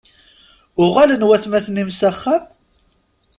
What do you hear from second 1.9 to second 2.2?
s